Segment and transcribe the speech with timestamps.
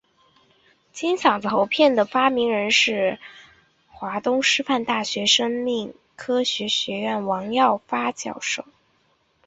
[0.91, 3.19] 金嗓子喉片的发明人是
[3.87, 8.65] 华东师范大学生命科学学院王耀发教授。